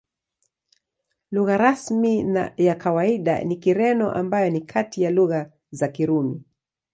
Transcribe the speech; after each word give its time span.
Lugha 1.31 1.57
rasmi 1.57 2.23
na 2.23 2.53
ya 2.57 2.75
kawaida 2.75 3.43
ni 3.43 3.55
Kireno, 3.55 4.11
ambayo 4.11 4.49
ni 4.49 4.61
kati 4.61 5.01
ya 5.01 5.11
lugha 5.11 5.51
za 5.71 5.87
Kirumi. 5.87 6.41